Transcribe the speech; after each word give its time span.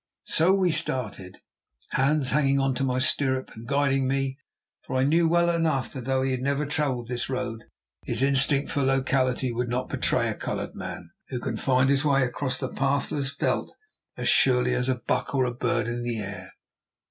So 0.25 0.51
we 0.51 0.71
started, 0.71 1.37
Hans 1.91 2.29
hanging 2.31 2.73
to 2.73 2.83
my 2.83 2.97
stirrup 2.97 3.51
and 3.55 3.67
guiding 3.67 4.07
me, 4.07 4.39
for 4.81 4.95
I 4.95 5.03
knew 5.03 5.27
well 5.27 5.47
enough 5.51 5.93
that 5.93 6.09
although 6.09 6.23
he 6.23 6.31
had 6.31 6.41
never 6.41 6.65
travelled 6.65 7.07
this 7.07 7.29
road, 7.29 7.61
his 8.03 8.23
instinct 8.23 8.71
for 8.71 8.81
locality 8.81 9.51
would 9.51 9.69
not 9.69 9.89
betray 9.89 10.27
a 10.27 10.33
coloured 10.33 10.73
man, 10.73 11.11
who 11.29 11.39
can 11.39 11.55
find 11.57 11.91
his 11.91 12.03
way 12.03 12.23
across 12.23 12.57
the 12.57 12.73
pathless 12.73 13.29
veld 13.29 13.73
as 14.17 14.27
surely 14.27 14.73
as 14.73 14.89
a 14.89 14.95
buck 15.05 15.35
or 15.35 15.45
a 15.45 15.53
bird 15.53 15.87
of 15.87 16.01
the 16.01 16.17
air. 16.17 16.49